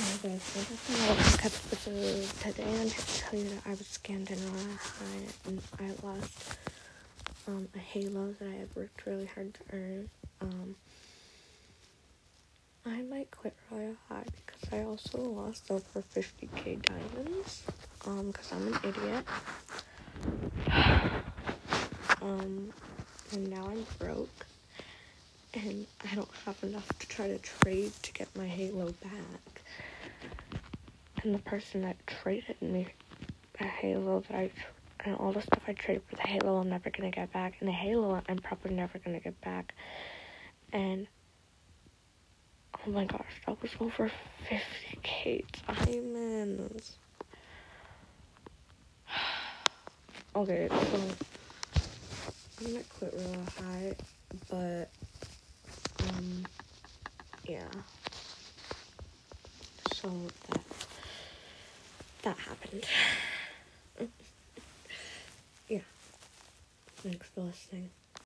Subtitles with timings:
[0.00, 2.24] Hey guys, so that's another episode.
[2.40, 6.56] Today I'm here to tell you that I was scammed in High and I lost
[7.46, 10.10] um, a halo that I had worked really hard to earn.
[10.40, 10.74] Um,
[12.86, 17.62] I might quit Royal High because I also lost over 50k diamonds
[18.06, 19.24] um, because I'm an idiot.
[22.22, 22.72] um,
[23.32, 24.46] and now I'm broke
[25.52, 29.60] and I don't have enough to try to trade to get my halo back
[31.22, 32.86] and the person that traded me
[33.60, 34.50] a Halo that I
[35.04, 37.68] and all the stuff I traded for the Halo I'm never gonna get back, and
[37.68, 39.74] the Halo I'm probably never gonna get back.
[40.72, 41.06] And
[42.86, 44.10] oh my gosh, that was over
[44.48, 46.96] 50k diamonds.
[50.36, 51.00] okay, so
[52.60, 53.94] I'm gonna quit Royal High,
[54.50, 54.90] but
[56.08, 56.44] um,
[57.46, 57.68] yeah.
[59.92, 60.10] So
[60.48, 60.59] that
[62.30, 62.84] that happened.
[65.68, 65.78] yeah.
[66.98, 67.90] Thanks for listening.